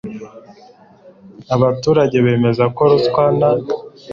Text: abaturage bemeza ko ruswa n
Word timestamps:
abaturage 1.55 2.17
bemeza 2.25 2.63
ko 2.75 2.81
ruswa 2.91 3.23
n 3.39 3.41